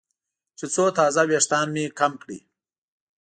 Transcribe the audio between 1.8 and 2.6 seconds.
کم کړي.